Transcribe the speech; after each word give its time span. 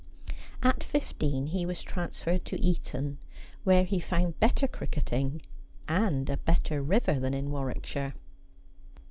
At 0.63 0.83
fifteen 0.83 1.45
he 1.45 1.63
was 1.63 1.83
transferred 1.83 2.43
to 2.45 2.59
Eton, 2.59 3.19
where 3.63 3.83
he 3.83 3.99
found 3.99 4.39
better 4.39 4.67
cricketing 4.67 5.43
and 5.87 6.27
a 6.27 6.37
better 6.37 6.81
river 6.81 7.19
than 7.19 7.35
in 7.35 7.51
Warwickshire. 7.51 8.15